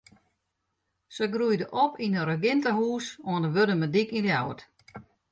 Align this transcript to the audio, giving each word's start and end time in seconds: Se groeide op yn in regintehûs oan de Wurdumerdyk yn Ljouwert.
Se 1.15 1.25
groeide 1.33 1.67
op 1.83 1.93
yn 2.05 2.17
in 2.19 2.27
regintehûs 2.31 3.05
oan 3.29 3.43
de 3.43 3.49
Wurdumerdyk 3.55 4.09
yn 4.17 4.25
Ljouwert. 4.27 4.61